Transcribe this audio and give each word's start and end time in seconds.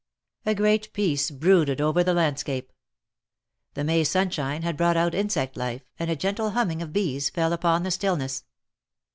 A 0.47 0.55
great 0.55 0.91
peace 0.93 1.29
brooded 1.29 1.79
over 1.79 2.03
the 2.03 2.15
landscape. 2.15 2.73
The 3.75 3.83
May 3.83 4.03
sunshine 4.03 4.63
had 4.63 4.75
brought 4.75 4.97
out 4.97 5.13
insect 5.13 5.55
life, 5.55 5.83
and 5.99 6.09
a 6.09 6.15
gentle 6.15 6.49
humming 6.49 6.81
of 6.81 6.91
bees 6.91 7.29
fell 7.29 7.53
upon 7.53 7.83
the 7.83 7.91
stillness. 7.91 8.43